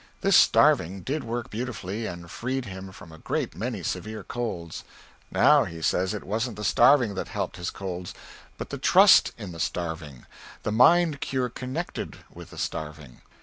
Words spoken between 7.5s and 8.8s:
his colds, but the